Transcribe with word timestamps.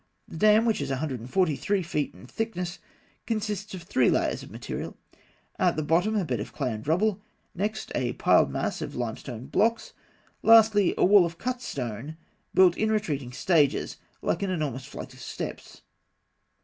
The 0.27 0.35
dam, 0.37 0.65
which 0.65 0.81
is 0.81 0.89
143 0.89 1.83
feet 1.83 2.15
in 2.15 2.25
thickness, 2.25 2.79
consists 3.27 3.75
of 3.75 3.83
three 3.83 4.09
layers 4.09 4.41
of 4.41 4.49
material; 4.49 4.97
at 5.59 5.75
the 5.75 5.83
bottom, 5.83 6.15
a 6.15 6.25
bed 6.25 6.39
of 6.39 6.51
clay 6.53 6.73
and 6.73 6.87
rubble; 6.87 7.21
next, 7.53 7.91
a 7.93 8.13
piled 8.13 8.49
mass 8.49 8.81
of 8.81 8.95
limestone 8.95 9.45
blocks 9.45 9.93
(A); 10.43 10.47
lastly, 10.47 10.95
a 10.97 11.05
wall 11.05 11.23
of 11.23 11.37
cut 11.37 11.61
stone 11.61 12.17
built 12.51 12.75
in 12.79 12.91
retreating 12.91 13.31
stages, 13.31 13.97
like 14.23 14.41
an 14.41 14.49
enormous 14.49 14.85
flight 14.85 15.13
of 15.13 15.19
steps 15.19 15.81
(B). 15.81 15.81